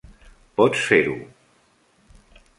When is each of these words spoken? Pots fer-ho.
Pots 0.61 0.85
fer-ho. 0.87 1.13